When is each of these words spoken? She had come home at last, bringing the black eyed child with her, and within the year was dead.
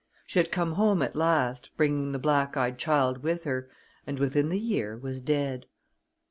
She 0.25 0.39
had 0.39 0.51
come 0.51 0.71
home 0.71 1.03
at 1.03 1.15
last, 1.15 1.69
bringing 1.77 2.11
the 2.11 2.17
black 2.17 2.57
eyed 2.57 2.79
child 2.79 3.21
with 3.21 3.43
her, 3.43 3.69
and 4.07 4.17
within 4.17 4.49
the 4.49 4.59
year 4.59 4.97
was 4.97 5.21
dead. 5.21 5.67